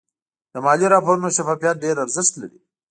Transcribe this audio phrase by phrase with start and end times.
[0.51, 2.59] د مالي راپورونو شفافیت ډېر ارزښت لري.